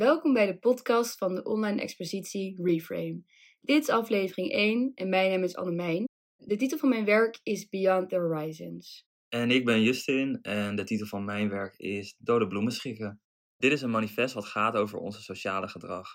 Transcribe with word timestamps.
Welkom 0.00 0.32
bij 0.32 0.46
de 0.46 0.58
podcast 0.58 1.18
van 1.18 1.34
de 1.34 1.42
online 1.42 1.80
expositie 1.80 2.62
Reframe. 2.62 3.22
Dit 3.60 3.82
is 3.82 3.88
aflevering 3.88 4.50
1 4.50 4.92
en 4.94 5.08
mijn 5.08 5.30
naam 5.30 5.42
is 5.42 5.56
Annemijn. 5.56 6.04
De 6.36 6.56
titel 6.56 6.78
van 6.78 6.88
mijn 6.88 7.04
werk 7.04 7.40
is 7.42 7.68
Beyond 7.68 8.08
the 8.08 8.16
Horizons. 8.16 9.04
En 9.28 9.50
ik 9.50 9.64
ben 9.64 9.82
Justin 9.82 10.38
en 10.42 10.76
de 10.76 10.84
titel 10.84 11.06
van 11.06 11.24
mijn 11.24 11.48
werk 11.48 11.76
is 11.76 12.14
Dode 12.18 12.46
bloemen 12.46 12.72
schikken. 12.72 13.20
Dit 13.56 13.72
is 13.72 13.82
een 13.82 13.90
manifest 13.90 14.34
wat 14.34 14.44
gaat 14.44 14.74
over 14.74 14.98
onze 14.98 15.22
sociale 15.22 15.68
gedrag 15.68 16.08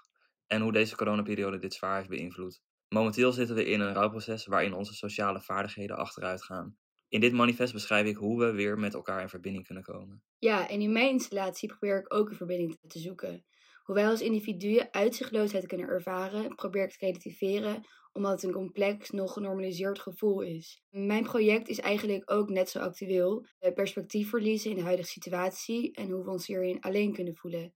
en 0.47 0.61
hoe 0.61 0.71
deze 0.71 0.95
coronaperiode 0.95 1.59
dit 1.59 1.73
zwaar 1.73 1.97
heeft 1.97 2.09
beïnvloed. 2.09 2.61
Momenteel 2.89 3.31
zitten 3.31 3.55
we 3.55 3.65
in 3.65 3.79
een 3.79 3.93
rouwproces 3.93 4.45
waarin 4.45 4.73
onze 4.73 4.93
sociale 4.93 5.41
vaardigheden 5.41 5.97
achteruit 5.97 6.43
gaan. 6.43 6.77
In 7.07 7.19
dit 7.19 7.33
manifest 7.33 7.73
beschrijf 7.73 8.07
ik 8.07 8.15
hoe 8.15 8.39
we 8.39 8.51
weer 8.51 8.79
met 8.79 8.93
elkaar 8.93 9.21
in 9.21 9.29
verbinding 9.29 9.65
kunnen 9.65 9.83
komen. 9.83 10.23
Ja, 10.39 10.69
en 10.69 10.81
in 10.81 10.91
mijn 10.91 11.09
installatie 11.09 11.69
probeer 11.69 11.99
ik 11.99 12.13
ook 12.13 12.29
een 12.29 12.35
verbinding 12.35 12.77
te 12.87 12.99
zoeken. 12.99 13.45
Hoe 13.85 13.95
wij 13.95 14.07
als 14.07 14.21
individuen 14.21 14.93
uitzichtloosheid 14.93 15.67
kunnen 15.67 15.87
ervaren, 15.87 16.55
probeer 16.55 16.83
ik 16.83 16.91
te 16.91 17.05
relativeren 17.05 17.83
omdat 18.15 18.31
het 18.31 18.43
een 18.43 18.51
complex, 18.51 19.09
nog 19.09 19.33
genormaliseerd 19.33 19.99
gevoel 19.99 20.41
is. 20.41 20.83
Mijn 20.89 21.23
project 21.23 21.67
is 21.67 21.79
eigenlijk 21.79 22.31
ook 22.31 22.49
net 22.49 22.69
zo 22.69 22.79
actueel. 22.79 23.45
Perspectief 23.73 24.29
verliezen 24.29 24.69
in 24.69 24.75
de 24.75 24.83
huidige 24.83 25.09
situatie 25.09 25.93
en 25.93 26.09
hoe 26.09 26.23
we 26.23 26.29
ons 26.29 26.47
hierin 26.47 26.81
alleen 26.81 27.13
kunnen 27.13 27.35
voelen. 27.35 27.73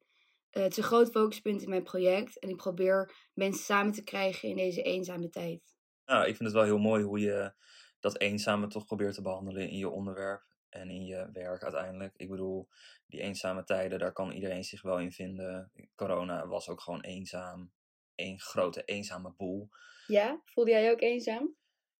Eh, 0.49 0.63
het 0.63 0.71
is 0.71 0.77
een 0.77 0.83
groot 0.83 1.09
focuspunt 1.09 1.61
in 1.61 1.69
mijn 1.69 1.83
project 1.83 2.39
en 2.39 2.49
ik 2.49 2.55
probeer 2.55 3.29
mensen 3.33 3.63
samen 3.63 3.93
te 3.93 4.03
krijgen 4.03 4.49
in 4.49 4.55
deze 4.55 4.81
eenzame 4.81 5.29
tijd. 5.29 5.75
Nou, 6.05 6.21
ik 6.21 6.35
vind 6.35 6.49
het 6.49 6.53
wel 6.53 6.63
heel 6.63 6.77
mooi 6.77 7.03
hoe 7.03 7.19
je 7.19 7.53
dat 7.99 8.19
eenzame 8.19 8.67
toch 8.67 8.85
probeert 8.85 9.13
te 9.13 9.21
behandelen 9.21 9.69
in 9.69 9.77
je 9.77 9.89
onderwerp 9.89 10.43
en 10.69 10.89
in 10.89 11.05
je 11.05 11.29
werk 11.33 11.63
uiteindelijk. 11.63 12.13
Ik 12.17 12.29
bedoel, 12.29 12.67
die 13.07 13.21
eenzame 13.21 13.63
tijden, 13.63 13.99
daar 13.99 14.13
kan 14.13 14.31
iedereen 14.31 14.63
zich 14.63 14.81
wel 14.81 14.99
in 14.99 15.11
vinden. 15.11 15.71
Corona 15.95 16.47
was 16.47 16.69
ook 16.69 16.81
gewoon 16.81 17.01
eenzaam. 17.01 17.71
Eén 18.15 18.39
grote 18.39 18.83
eenzame 18.83 19.33
boel. 19.37 19.69
Ja, 20.07 20.41
voelde 20.45 20.71
jij 20.71 20.83
je 20.83 20.91
ook 20.91 21.01
eenzaam? 21.01 21.55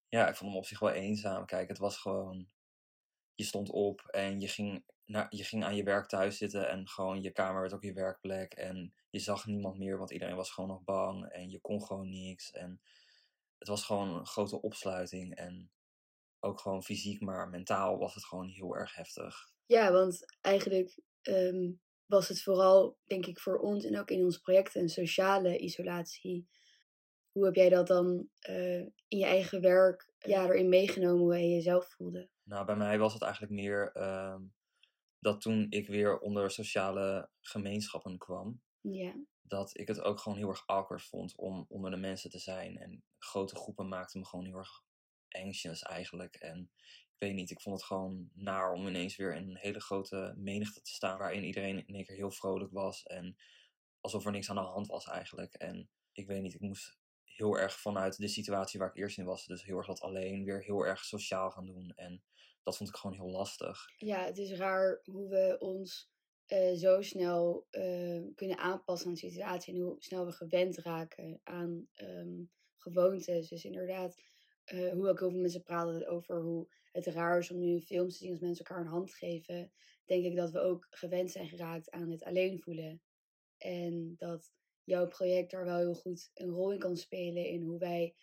Ja, 0.07 0.27
ik 0.27 0.35
vond 0.35 0.49
hem 0.49 0.59
op 0.59 0.65
zich 0.65 0.79
wel 0.79 0.91
eenzaam. 0.91 1.45
Kijk, 1.45 1.67
het 1.67 1.77
was 1.77 1.97
gewoon. 1.97 2.49
Je 3.35 3.43
stond 3.43 3.69
op 3.69 4.01
en 4.01 4.39
je 4.39 4.47
ging, 4.47 4.83
naar, 5.05 5.27
je 5.29 5.43
ging 5.43 5.63
aan 5.63 5.75
je 5.75 5.83
werk 5.83 6.07
thuis 6.07 6.37
zitten 6.37 6.69
en 6.69 6.87
gewoon 6.87 7.21
je 7.21 7.31
kamer 7.31 7.61
werd 7.61 7.73
ook 7.73 7.83
je 7.83 7.93
werkplek. 7.93 8.53
En 8.53 8.93
je 9.09 9.19
zag 9.19 9.45
niemand 9.45 9.77
meer, 9.77 9.97
want 9.97 10.11
iedereen 10.11 10.35
was 10.35 10.51
gewoon 10.51 10.69
nog 10.69 10.83
bang 10.83 11.25
en 11.25 11.49
je 11.49 11.59
kon 11.59 11.83
gewoon 11.83 12.09
niks. 12.09 12.51
En 12.51 12.81
het 13.57 13.67
was 13.67 13.85
gewoon 13.85 14.09
een 14.09 14.25
grote 14.25 14.61
opsluiting. 14.61 15.35
En 15.35 15.71
ook 16.39 16.59
gewoon 16.59 16.83
fysiek, 16.83 17.21
maar 17.21 17.49
mentaal 17.49 17.97
was 17.97 18.13
het 18.13 18.25
gewoon 18.25 18.47
heel 18.47 18.75
erg 18.75 18.95
heftig. 18.95 19.35
Ja, 19.65 19.91
want 19.91 20.25
eigenlijk 20.41 20.99
ehm, 21.21 21.71
was 22.05 22.27
het 22.27 22.41
vooral, 22.41 22.97
denk 23.05 23.25
ik, 23.25 23.39
voor 23.39 23.57
ons 23.57 23.85
en 23.85 23.99
ook 23.99 24.09
in 24.09 24.23
ons 24.23 24.37
projecten 24.37 24.81
een 24.81 24.89
sociale 24.89 25.57
isolatie. 25.57 26.47
Hoe 27.31 27.45
heb 27.45 27.55
jij 27.55 27.69
dat 27.69 27.87
dan 27.87 28.29
uh, 28.49 28.79
in 29.07 29.17
je 29.17 29.25
eigen 29.25 29.61
werk 29.61 30.13
ja, 30.17 30.45
erin 30.45 30.69
meegenomen, 30.69 31.19
hoe 31.19 31.37
je 31.37 31.49
jezelf 31.49 31.87
voelde? 31.87 32.29
Nou, 32.43 32.65
bij 32.65 32.75
mij 32.75 32.97
was 32.99 33.13
het 33.13 33.21
eigenlijk 33.21 33.53
meer 33.53 33.91
uh, 33.97 34.35
dat 35.19 35.41
toen 35.41 35.65
ik 35.69 35.87
weer 35.87 36.19
onder 36.19 36.51
sociale 36.51 37.29
gemeenschappen 37.41 38.17
kwam, 38.17 38.61
ja. 38.81 39.13
dat 39.41 39.77
ik 39.77 39.87
het 39.87 40.01
ook 40.01 40.19
gewoon 40.19 40.37
heel 40.37 40.49
erg 40.49 40.67
awkward 40.67 41.03
vond 41.03 41.35
om 41.35 41.65
onder 41.67 41.91
de 41.91 41.97
mensen 41.97 42.29
te 42.29 42.39
zijn. 42.39 42.77
En 42.77 43.03
grote 43.17 43.55
groepen 43.55 43.87
maakten 43.87 44.19
me 44.19 44.25
gewoon 44.25 44.45
heel 44.45 44.57
erg 44.57 44.83
anxious 45.29 45.81
eigenlijk. 45.81 46.35
En 46.35 46.71
ik 47.13 47.27
weet 47.27 47.33
niet, 47.33 47.51
ik 47.51 47.61
vond 47.61 47.75
het 47.75 47.85
gewoon 47.85 48.29
naar 48.33 48.73
om 48.73 48.87
ineens 48.87 49.15
weer 49.15 49.35
in 49.35 49.49
een 49.49 49.57
hele 49.57 49.81
grote 49.81 50.33
menigte 50.37 50.81
te 50.81 50.91
staan 50.91 51.17
waarin 51.17 51.43
iedereen 51.43 51.87
in 51.87 51.95
één 51.95 52.05
keer 52.05 52.15
heel 52.15 52.31
vrolijk 52.31 52.71
was 52.71 53.03
en 53.03 53.37
alsof 54.01 54.25
er 54.25 54.31
niks 54.31 54.49
aan 54.49 54.55
de 54.55 54.61
hand 54.61 54.87
was 54.87 55.05
eigenlijk. 55.05 55.53
En 55.53 55.89
ik 56.11 56.27
weet 56.27 56.41
niet, 56.41 56.53
ik 56.53 56.61
moest 56.61 56.97
heel 57.23 57.57
erg 57.57 57.79
vanuit 57.79 58.17
de 58.17 58.27
situatie 58.27 58.79
waar 58.79 58.89
ik 58.89 58.95
eerst 58.95 59.17
in 59.17 59.25
was, 59.25 59.45
dus 59.45 59.63
heel 59.63 59.77
erg 59.77 59.87
wat 59.87 60.01
alleen, 60.01 60.43
weer 60.43 60.63
heel 60.63 60.85
erg 60.85 61.05
sociaal 61.05 61.51
gaan 61.51 61.65
doen. 61.65 61.93
En 61.95 62.23
dat 62.63 62.77
vond 62.77 62.89
ik 62.89 62.95
gewoon 62.95 63.15
heel 63.15 63.29
lastig. 63.29 63.85
Ja, 63.97 64.25
het 64.25 64.37
is 64.37 64.51
raar 64.51 65.01
hoe 65.03 65.29
we 65.29 65.55
ons 65.59 66.11
uh, 66.47 66.73
zo 66.73 67.01
snel 67.01 67.67
uh, 67.71 68.23
kunnen 68.35 68.57
aanpassen 68.57 69.07
aan 69.07 69.13
de 69.13 69.19
situatie 69.19 69.73
en 69.73 69.79
hoe 69.79 69.95
snel 69.99 70.25
we 70.25 70.31
gewend 70.31 70.77
raken 70.77 71.39
aan 71.43 71.87
um, 71.95 72.51
gewoontes. 72.77 73.49
Dus 73.49 73.65
inderdaad, 73.65 74.15
uh, 74.73 74.91
hoe 74.91 75.09
ook 75.09 75.19
heel 75.19 75.29
veel 75.29 75.39
mensen 75.39 75.63
praten 75.63 76.07
over 76.07 76.41
hoe 76.41 76.67
het 76.91 77.05
raar 77.05 77.37
is 77.37 77.51
om 77.51 77.59
nu 77.59 77.73
een 77.73 77.81
film 77.81 78.09
te 78.09 78.15
zien 78.15 78.31
als 78.31 78.39
mensen 78.39 78.65
elkaar 78.65 78.83
een 78.83 78.91
hand 78.91 79.13
geven, 79.13 79.71
denk 80.05 80.25
ik 80.25 80.35
dat 80.35 80.51
we 80.51 80.59
ook 80.59 80.87
gewend 80.89 81.31
zijn 81.31 81.47
geraakt 81.47 81.91
aan 81.91 82.09
het 82.09 82.23
alleen 82.23 82.59
voelen. 82.59 83.01
En 83.57 84.13
dat 84.17 84.51
jouw 84.83 85.07
project 85.07 85.51
daar 85.51 85.65
wel 85.65 85.77
heel 85.77 85.95
goed 85.95 86.31
een 86.33 86.49
rol 86.49 86.71
in 86.71 86.79
kan 86.79 86.97
spelen 86.97 87.45
in 87.45 87.61
hoe 87.61 87.79
wij 87.79 88.15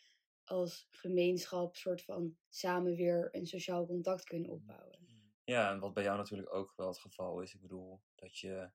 als 0.44 0.86
gemeenschap 0.90 1.76
soort 1.76 2.02
van 2.02 2.36
samen 2.48 2.94
weer 2.94 3.28
een 3.32 3.46
sociaal 3.46 3.86
contact 3.86 4.24
kunnen 4.24 4.50
opbouwen. 4.50 4.98
Ja, 5.44 5.70
en 5.70 5.80
wat 5.80 5.94
bij 5.94 6.02
jou 6.02 6.16
natuurlijk 6.16 6.54
ook 6.54 6.72
wel 6.76 6.88
het 6.88 6.98
geval 6.98 7.40
is. 7.40 7.54
Ik 7.54 7.60
bedoel, 7.60 8.02
dat 8.14 8.38
je 8.38 8.70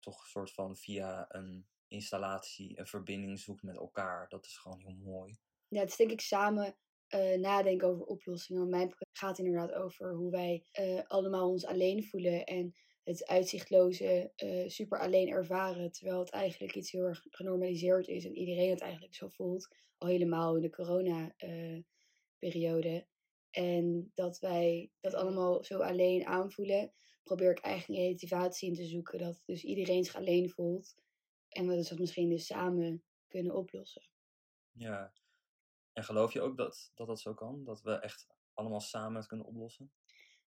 toch 0.00 0.20
een 0.20 0.28
soort 0.28 0.52
van 0.52 0.76
via 0.76 1.24
een 1.28 1.66
installatie 1.88 2.78
een 2.78 2.86
verbinding 2.86 3.38
zoekt 3.38 3.62
met 3.62 3.76
elkaar. 3.76 4.28
Dat 4.28 4.46
is 4.46 4.56
gewoon 4.56 4.80
heel 4.80 4.96
mooi. 4.96 5.38
Ja, 5.68 5.80
het 5.80 5.88
is 5.88 5.96
denk 5.96 6.10
ik 6.10 6.20
samen 6.20 6.76
uh, 7.14 7.38
nadenken 7.38 7.88
over 7.88 8.04
oplossingen. 8.04 8.60
Want 8.60 8.74
mijn 8.74 8.88
project 8.88 9.18
gaat 9.18 9.38
inderdaad 9.38 9.72
over 9.72 10.14
hoe 10.14 10.30
wij 10.30 10.64
uh, 10.80 11.00
allemaal 11.06 11.50
ons 11.50 11.66
alleen 11.66 12.04
voelen 12.04 12.44
en 12.44 12.74
het 13.04 13.26
uitzichtloze 13.26 14.32
uh, 14.36 14.68
super 14.68 15.00
alleen 15.00 15.28
ervaren. 15.28 15.92
Terwijl 15.92 16.18
het 16.18 16.30
eigenlijk 16.30 16.74
iets 16.74 16.90
heel 16.90 17.04
erg 17.04 17.26
genormaliseerd 17.30 18.08
is 18.08 18.24
en 18.24 18.36
iedereen 18.36 18.70
het 18.70 18.80
eigenlijk 18.80 19.14
zo 19.14 19.28
voelt. 19.28 19.68
Al 19.98 20.08
helemaal 20.08 20.56
in 20.56 20.62
de 20.62 20.70
corona-periode. 20.70 23.06
en 23.50 24.10
dat 24.14 24.38
wij 24.38 24.90
dat 25.00 25.14
allemaal 25.14 25.64
zo 25.64 25.78
alleen 25.78 26.26
aanvoelen, 26.26 26.92
probeer 27.22 27.50
ik 27.50 27.58
eigenlijk 27.58 28.00
een 28.00 28.06
relativatie 28.06 28.68
in 28.68 28.74
te 28.74 28.86
zoeken. 28.86 29.18
Dat 29.18 29.42
dus 29.44 29.64
iedereen 29.64 30.04
zich 30.04 30.16
alleen 30.16 30.50
voelt. 30.50 30.96
En 31.48 31.66
we 31.66 31.76
dat 31.76 31.98
misschien 31.98 32.28
dus 32.28 32.46
samen 32.46 33.04
kunnen 33.28 33.54
oplossen. 33.54 34.02
Ja, 34.72 35.12
en 35.94 36.04
geloof 36.04 36.32
je 36.32 36.40
ook 36.40 36.56
dat, 36.56 36.90
dat 36.94 37.06
dat 37.06 37.20
zo 37.20 37.34
kan? 37.34 37.64
Dat 37.64 37.82
we 37.82 37.92
echt 37.92 38.26
allemaal 38.52 38.80
samen 38.80 39.16
het 39.16 39.26
kunnen 39.26 39.46
oplossen? 39.46 39.92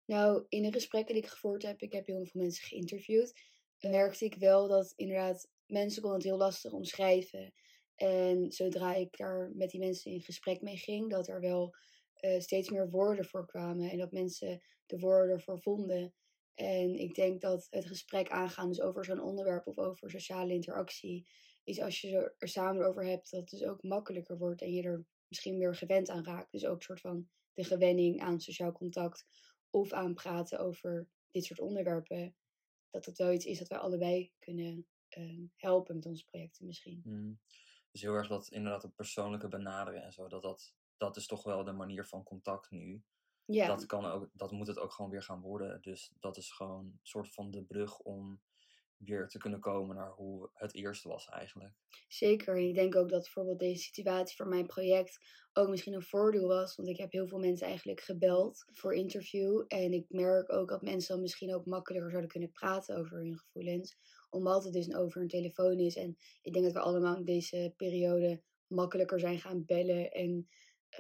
Nou, 0.05 0.44
in 0.49 0.62
de 0.62 0.72
gesprekken 0.72 1.15
die 1.15 1.22
ik 1.22 1.31
gevoerd 1.31 1.62
heb, 1.62 1.81
ik 1.81 1.93
heb 1.93 2.06
heel 2.06 2.25
veel 2.25 2.41
mensen 2.41 2.66
geïnterviewd, 2.66 3.32
merkte 3.81 4.25
ik 4.25 4.34
wel 4.34 4.69
dat 4.69 4.93
inderdaad 4.97 5.49
mensen 5.66 6.03
konden 6.03 6.21
het 6.21 6.28
heel 6.28 6.38
lastig 6.38 6.72
omschrijven. 6.72 7.53
En 7.94 8.53
zodra 8.53 8.94
ik 8.94 9.16
daar 9.16 9.50
met 9.55 9.71
die 9.71 9.81
mensen 9.81 10.10
in 10.10 10.21
gesprek 10.21 10.60
mee 10.60 10.77
ging, 10.77 11.10
dat 11.10 11.28
er 11.28 11.41
wel 11.41 11.75
uh, 12.21 12.41
steeds 12.41 12.71
meer 12.71 12.91
woorden 12.91 13.25
voor 13.25 13.47
kwamen 13.47 13.91
en 13.91 13.99
dat 13.99 14.12
mensen 14.12 14.62
de 14.87 14.99
woorden 14.99 15.34
ervoor 15.34 15.61
vonden. 15.61 16.15
En 16.55 16.94
ik 16.94 17.15
denk 17.15 17.41
dat 17.41 17.66
het 17.71 17.87
gesprek 17.87 18.28
aangaan, 18.31 18.69
dus 18.69 18.81
over 18.81 19.05
zo'n 19.05 19.22
onderwerp 19.22 19.66
of 19.66 19.78
over 19.78 20.11
sociale 20.11 20.53
interactie, 20.53 21.29
is 21.64 21.81
als 21.81 22.00
je 22.00 22.35
er 22.38 22.49
samen 22.49 22.87
over 22.87 23.05
hebt, 23.05 23.31
dat 23.31 23.40
het 23.40 23.50
dus 23.50 23.64
ook 23.64 23.82
makkelijker 23.82 24.38
wordt 24.38 24.62
en 24.62 24.73
je 24.73 24.82
er 24.82 25.06
misschien 25.29 25.59
meer 25.59 25.75
gewend 25.75 26.09
aan 26.09 26.25
raakt. 26.25 26.53
Dus 26.53 26.65
ook 26.65 26.76
een 26.76 26.82
soort 26.82 27.00
van 27.00 27.29
de 27.55 27.65
gewenning 27.65 28.21
aan 28.21 28.41
sociaal 28.41 28.73
contact 28.73 29.26
of 29.71 29.93
aan 29.93 30.15
praten 30.15 30.59
over 30.59 31.09
dit 31.31 31.44
soort 31.44 31.61
onderwerpen. 31.61 32.37
Dat 32.91 33.05
dat 33.05 33.19
wel 33.19 33.32
iets 33.32 33.44
is 33.44 33.59
dat 33.59 33.69
wij 33.69 33.79
allebei 33.79 34.32
kunnen 34.38 34.87
uh, 35.19 35.49
helpen 35.56 35.94
met 35.94 36.06
onze 36.06 36.25
projecten 36.25 36.67
misschien. 36.67 37.03
Mm. 37.05 37.41
Dus 37.91 38.03
heel 38.03 38.15
erg 38.15 38.29
dat 38.29 38.49
inderdaad 38.49 38.82
het 38.82 38.94
persoonlijke 38.94 39.49
benaderen 39.49 40.03
en 40.03 40.12
zo. 40.12 40.29
Dat, 40.29 40.43
dat, 40.43 40.75
dat 40.97 41.17
is 41.17 41.26
toch 41.26 41.43
wel 41.43 41.65
de 41.65 41.73
manier 41.73 42.06
van 42.06 42.23
contact 42.23 42.71
nu. 42.71 43.03
Ja. 43.44 43.67
Dat, 43.67 43.87
kan 43.87 44.05
ook, 44.05 44.31
dat 44.32 44.50
moet 44.50 44.67
het 44.67 44.79
ook 44.79 44.93
gewoon 44.93 45.11
weer 45.11 45.23
gaan 45.23 45.41
worden. 45.41 45.82
Dus 45.82 46.12
dat 46.21 46.37
is 46.37 46.50
gewoon 46.50 46.85
een 46.85 46.99
soort 47.03 47.32
van 47.32 47.50
de 47.50 47.65
brug 47.65 47.99
om 47.99 48.41
weer 49.05 49.29
te 49.29 49.39
kunnen 49.39 49.61
komen 49.61 49.97
naar 49.97 50.12
hoe 50.12 50.51
het 50.55 50.75
eerste 50.75 51.09
was 51.09 51.29
eigenlijk. 51.29 51.75
Zeker. 52.09 52.56
En 52.56 52.69
ik 52.69 52.75
denk 52.75 52.97
ook 52.97 53.09
dat 53.09 53.23
bijvoorbeeld 53.23 53.59
deze 53.59 53.83
situatie 53.83 54.37
voor 54.37 54.49
mijn 54.49 54.67
project 54.67 55.19
ook 55.53 55.69
misschien 55.69 55.95
een 55.95 56.03
voordeel 56.03 56.47
was. 56.47 56.77
Want 56.77 56.89
ik 56.89 56.97
heb 56.97 57.12
heel 57.12 57.29
veel 57.29 57.39
mensen 57.39 57.67
eigenlijk 57.67 58.01
gebeld 58.01 58.65
voor 58.73 58.95
interview. 58.95 59.65
En 59.69 59.93
ik 59.93 60.05
merk 60.09 60.53
ook 60.53 60.69
dat 60.69 60.83
mensen 60.83 61.15
dan 61.15 61.23
misschien 61.23 61.55
ook 61.55 61.67
makkelijker 61.67 62.11
zouden 62.11 62.31
kunnen 62.31 62.51
praten 62.51 62.97
over 62.97 63.19
hun 63.19 63.39
gevoelens. 63.39 63.97
Omdat 64.31 64.65
het 64.65 64.73
dus 64.73 64.95
over 64.95 65.21
een 65.21 65.29
telefoon 65.29 65.79
is. 65.79 65.97
En 65.97 66.17
ik 66.43 66.53
denk 66.53 66.65
dat 66.65 66.75
we 66.75 66.81
allemaal 66.81 67.17
in 67.17 67.25
deze 67.25 67.73
periode 67.77 68.43
makkelijker 68.67 69.21
zijn 69.21 69.39
gaan 69.39 69.65
bellen 69.65 70.11
en 70.11 70.49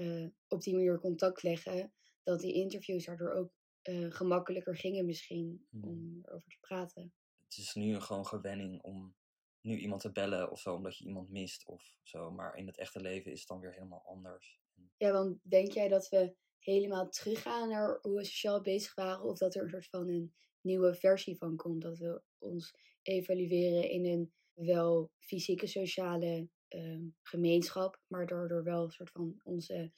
uh, 0.00 0.28
op 0.48 0.62
die 0.62 0.74
manier 0.74 0.98
contact 0.98 1.42
leggen. 1.42 1.92
Dat 2.22 2.40
die 2.40 2.54
interviews 2.54 3.04
daardoor 3.04 3.32
ook 3.32 3.52
uh, 3.88 4.12
gemakkelijker 4.12 4.76
gingen 4.76 5.06
misschien 5.06 5.66
om 5.80 6.18
erover 6.22 6.48
te 6.48 6.58
praten 6.60 7.12
het 7.56 7.64
is 7.64 7.74
nu 7.74 8.00
gewoon 8.00 8.26
gewenning 8.26 8.82
om 8.82 9.14
nu 9.60 9.78
iemand 9.78 10.00
te 10.00 10.12
bellen 10.12 10.50
of 10.50 10.60
zo, 10.60 10.74
omdat 10.74 10.96
je 10.96 11.04
iemand 11.04 11.30
mist 11.30 11.66
of 11.66 11.96
zo. 12.02 12.30
Maar 12.30 12.56
in 12.56 12.66
het 12.66 12.78
echte 12.78 13.00
leven 13.00 13.32
is 13.32 13.38
het 13.38 13.48
dan 13.48 13.60
weer 13.60 13.72
helemaal 13.72 14.04
anders. 14.06 14.60
Ja, 14.96 15.12
want 15.12 15.38
denk 15.42 15.72
jij 15.72 15.88
dat 15.88 16.08
we 16.08 16.34
helemaal 16.58 17.08
teruggaan 17.08 17.68
naar 17.68 17.98
hoe 18.02 18.16
we 18.16 18.24
sociaal 18.24 18.60
bezig 18.60 18.94
waren? 18.94 19.24
Of 19.24 19.38
dat 19.38 19.54
er 19.54 19.62
een 19.62 19.68
soort 19.68 19.88
van 19.88 20.08
een 20.08 20.34
nieuwe 20.60 20.94
versie 20.94 21.36
van 21.36 21.56
komt? 21.56 21.82
Dat 21.82 21.98
we 21.98 22.22
ons 22.38 22.74
evalueren 23.02 23.90
in 23.90 24.06
een 24.06 24.32
wel 24.54 25.10
fysieke 25.18 25.66
sociale 25.66 26.48
ehm, 26.68 27.02
gemeenschap, 27.22 28.00
maar 28.06 28.26
daardoor 28.26 28.64
wel 28.64 28.82
een 28.82 28.90
soort 28.90 29.10
van 29.10 29.40
onze 29.42 29.92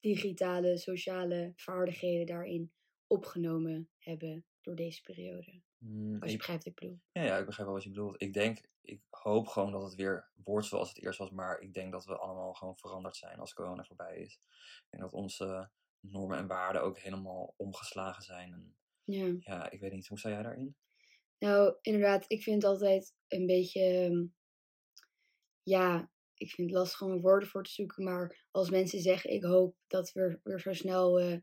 digitale 0.00 0.78
sociale 0.78 1.52
vaardigheden 1.56 2.26
daarin 2.26 2.72
opgenomen 3.10 3.90
hebben 3.98 4.44
door 4.60 4.74
deze 4.76 5.02
periode. 5.02 5.62
Mm, 5.78 6.14
Als 6.20 6.24
je 6.30 6.30
ik, 6.32 6.36
begrijpt 6.38 6.64
wat 6.64 6.72
ik 6.72 6.80
bedoel. 6.80 7.00
ja, 7.12 7.22
ja, 7.22 7.36
ik 7.38 7.46
begrijp 7.46 7.66
wel 7.68 7.76
wat 7.76 7.84
je 7.84 7.90
bedoelt. 7.90 8.22
Ik 8.22 8.32
denk, 8.32 8.60
ik 8.80 9.00
hoop 9.10 9.46
gewoon 9.46 9.72
dat 9.72 9.82
het 9.82 9.94
weer 9.94 10.30
wordt 10.34 10.66
zoals 10.66 10.88
het 10.88 11.02
eerst 11.02 11.18
was, 11.18 11.30
maar 11.30 11.60
ik 11.60 11.74
denk 11.74 11.92
dat 11.92 12.04
we 12.04 12.18
allemaal 12.18 12.52
gewoon 12.54 12.76
veranderd 12.76 13.16
zijn 13.16 13.38
als 13.38 13.54
corona 13.54 13.84
voorbij 13.84 14.16
is. 14.18 14.34
Ik 14.34 14.86
denk 14.90 15.02
dat 15.02 15.12
onze 15.12 15.70
normen 16.00 16.38
en 16.38 16.46
waarden 16.46 16.82
ook 16.82 16.98
helemaal 16.98 17.54
omgeslagen 17.56 18.22
zijn. 18.22 18.52
En 18.52 18.76
Ja. 19.04 19.36
ja, 19.40 19.70
ik 19.70 19.80
weet 19.80 19.92
niet, 19.92 20.06
hoe 20.08 20.18
sta 20.18 20.28
jij 20.28 20.42
daarin? 20.42 20.76
Nou, 21.38 21.76
inderdaad, 21.80 22.24
ik 22.28 22.42
vind 22.42 22.62
het 22.62 22.70
altijd 22.72 23.14
een 23.28 23.46
beetje. 23.46 23.80
ehm, 23.82 24.26
Ja, 25.62 26.10
ik 26.34 26.50
vind 26.50 26.70
het 26.70 26.78
lastig 26.78 27.02
om 27.02 27.20
woorden 27.20 27.48
voor 27.48 27.64
te 27.64 27.70
zoeken. 27.70 28.04
Maar 28.04 28.46
als 28.50 28.70
mensen 28.70 29.00
zeggen: 29.00 29.30
Ik 29.30 29.42
hoop 29.44 29.76
dat 29.86 30.12
we 30.12 30.40
weer 30.42 30.60
zo 30.60 30.72
snel 30.72 31.20
eh, 31.20 31.36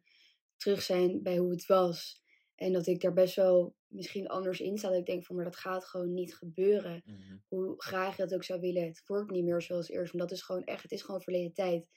terug 0.58 0.82
zijn 0.82 1.22
bij 1.24 1.38
hoe 1.38 1.52
het 1.52 1.66
was. 1.66 2.22
En 2.56 2.74
dat 2.74 2.88
ik 2.88 3.02
daar 3.02 3.14
best 3.14 3.36
wel 3.36 3.76
misschien 3.88 4.28
anders 4.28 4.60
in 4.60 4.78
sta. 4.78 4.90
Dat 4.90 4.98
ik 4.98 5.06
denk 5.06 5.26
van, 5.26 5.36
maar 5.36 5.46
dat 5.46 5.56
gaat 5.56 5.86
gewoon 5.86 6.14
niet 6.14 6.36
gebeuren. 6.36 7.02
Mhm. 7.06 7.38
Hoe 7.48 7.74
graag 7.78 8.18
je 8.18 8.24
dat 8.24 8.34
ook 8.34 8.44
zou 8.44 8.60
willen. 8.60 8.86
Het 8.86 9.02
wordt 9.06 9.32
niet 9.32 9.44
meer 9.44 9.62
zoals 9.62 9.90
eerst. 9.90 10.14
Want 10.14 10.30
dat 10.30 10.38
is 10.38 10.44
gewoon 10.44 10.64
echt, 10.64 10.82
het 10.84 10.92
is 10.92 11.02
gewoon 11.02 11.22
verleden 11.22 11.54
tijd. 11.54 11.88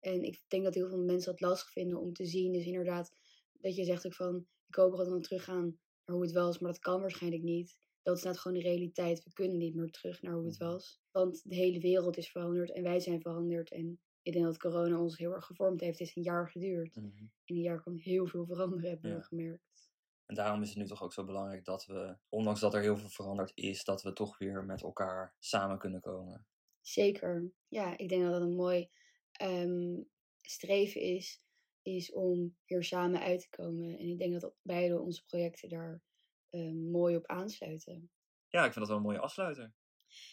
En 0.00 0.22
ik 0.22 0.42
denk 0.48 0.64
dat 0.64 0.74
heel 0.74 0.88
veel 0.88 1.04
mensen 1.04 1.30
dat 1.30 1.40
lastig 1.40 1.70
vinden 1.70 2.00
om 2.00 2.12
te 2.12 2.24
zien. 2.26 2.52
Dus 2.52 2.64
inderdaad, 2.66 3.10
dat 3.52 3.76
je 3.76 3.84
zegt 3.84 4.06
ook 4.06 4.14
van, 4.14 4.46
ik 4.68 4.74
hoop 4.74 4.96
dat 4.96 5.06
we 5.06 5.12
dan 5.12 5.22
teruggaan 5.22 5.78
naar 6.04 6.16
hoe 6.16 6.22
het 6.24 6.32
was. 6.34 6.58
Maar 6.58 6.72
dat 6.72 6.80
kan 6.80 7.00
waarschijnlijk 7.00 7.42
niet. 7.42 7.76
Dat 8.02 8.16
is 8.16 8.22
net 8.22 8.38
gewoon 8.38 8.58
de 8.58 8.64
realiteit. 8.64 9.24
We 9.24 9.32
kunnen 9.32 9.56
niet 9.58 9.74
meer 9.74 9.90
terug 9.90 10.22
naar 10.22 10.34
hoe 10.34 10.46
het 10.46 10.58
Mhm. 10.58 10.70
was. 10.70 11.00
Want 11.10 11.42
de 11.44 11.54
hele 11.54 11.80
wereld 11.80 12.16
is 12.16 12.30
veranderd 12.30 12.72
en 12.72 12.82
wij 12.82 13.00
zijn 13.00 13.20
veranderd. 13.20 13.70
En 13.70 14.00
ik 14.26 14.32
denk 14.32 14.44
dat 14.44 14.58
corona 14.58 15.00
ons 15.00 15.18
heel 15.18 15.32
erg 15.32 15.44
gevormd 15.44 15.80
heeft. 15.80 15.98
Het 15.98 16.08
is 16.08 16.16
een 16.16 16.22
jaar 16.22 16.50
geduurd. 16.50 16.96
Mhm. 16.96 17.06
In 17.44 17.56
een 17.56 17.62
jaar 17.62 17.82
kan 17.82 17.96
heel 17.96 18.26
veel 18.26 18.46
veranderen, 18.46 18.88
hebben 18.90 19.10
we 19.10 19.16
Ja. 19.16 19.22
gemerkt. 19.22 19.90
En 20.26 20.34
daarom 20.34 20.62
is 20.62 20.68
het 20.68 20.78
nu 20.78 20.86
toch 20.86 21.02
ook 21.02 21.12
zo 21.12 21.24
belangrijk 21.24 21.64
dat 21.64 21.86
we, 21.86 22.16
ondanks 22.28 22.60
dat 22.60 22.74
er 22.74 22.80
heel 22.80 22.96
veel 22.96 23.08
veranderd 23.08 23.52
is, 23.54 23.84
dat 23.84 24.02
we 24.02 24.12
toch 24.12 24.38
weer 24.38 24.64
met 24.64 24.82
elkaar 24.82 25.34
samen 25.38 25.78
kunnen 25.78 26.00
komen. 26.00 26.46
Zeker. 26.80 27.52
Ja, 27.68 27.98
ik 27.98 28.08
denk 28.08 28.22
dat 28.22 28.32
dat 28.32 28.40
een 28.40 28.54
mooi 28.54 28.90
ehm, 29.32 30.02
streven 30.40 31.00
is, 31.00 31.42
is 31.82 32.12
om 32.12 32.56
hier 32.64 32.84
samen 32.84 33.20
uit 33.20 33.40
te 33.40 33.48
komen. 33.48 33.98
En 33.98 34.08
ik 34.08 34.18
denk 34.18 34.40
dat 34.40 34.54
beide 34.62 35.00
onze 35.00 35.24
projecten 35.24 35.68
daar 35.68 36.02
ehm, 36.50 36.90
mooi 36.90 37.16
op 37.16 37.26
aansluiten. 37.26 38.10
Ja, 38.48 38.64
ik 38.64 38.72
vind 38.72 38.74
dat 38.74 38.88
wel 38.88 38.96
een 38.96 39.02
mooie 39.02 39.20
afsluiter. 39.20 39.74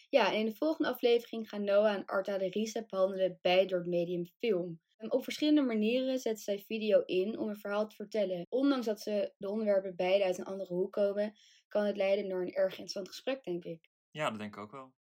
Ja, 0.08 0.32
en 0.32 0.38
in 0.38 0.46
de 0.46 0.54
volgende 0.54 0.90
aflevering 0.90 1.48
gaan 1.48 1.64
Noah 1.64 1.94
en 1.94 2.04
Arta 2.04 2.38
de 2.38 2.48
Risa 2.48 2.84
behandelen 2.86 3.38
bij 3.42 3.66
door 3.66 3.78
het 3.78 3.88
medium 3.88 4.26
film. 4.38 4.80
En 4.96 5.12
op 5.12 5.24
verschillende 5.24 5.62
manieren 5.62 6.18
zetten 6.18 6.44
zij 6.44 6.58
video 6.58 7.00
in 7.00 7.38
om 7.38 7.48
een 7.48 7.56
verhaal 7.56 7.88
te 7.88 7.96
vertellen. 7.96 8.46
Ondanks 8.48 8.86
dat 8.86 9.00
ze 9.00 9.32
de 9.36 9.48
onderwerpen 9.48 9.96
beide 9.96 10.24
uit 10.24 10.38
een 10.38 10.44
andere 10.44 10.74
hoek 10.74 10.92
komen, 10.92 11.34
kan 11.68 11.84
het 11.84 11.96
leiden 11.96 12.26
naar 12.26 12.40
een 12.40 12.52
erg 12.52 12.70
interessant 12.70 13.08
gesprek, 13.08 13.44
denk 13.44 13.64
ik. 13.64 13.90
Ja, 14.10 14.30
dat 14.30 14.38
denk 14.38 14.56
ik 14.56 14.62
ook 14.62 14.72
wel. 14.72 14.94